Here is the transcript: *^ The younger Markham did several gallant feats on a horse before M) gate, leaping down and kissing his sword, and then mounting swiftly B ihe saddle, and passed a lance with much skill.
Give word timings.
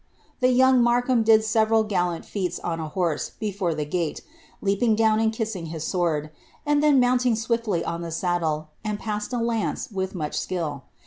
*^ 0.01 0.03
The 0.39 0.49
younger 0.49 0.81
Markham 0.81 1.21
did 1.21 1.43
several 1.43 1.83
gallant 1.83 2.25
feats 2.25 2.57
on 2.61 2.79
a 2.79 2.87
horse 2.87 3.33
before 3.39 3.77
M) 3.77 3.87
gate, 3.87 4.23
leaping 4.59 4.95
down 4.95 5.19
and 5.19 5.31
kissing 5.31 5.67
his 5.67 5.83
sword, 5.83 6.31
and 6.65 6.81
then 6.81 6.99
mounting 6.99 7.35
swiftly 7.35 7.81
B 7.81 7.85
ihe 7.85 8.11
saddle, 8.11 8.69
and 8.83 8.99
passed 8.99 9.31
a 9.31 9.37
lance 9.37 9.91
with 9.91 10.15
much 10.15 10.35
skill. 10.39 10.85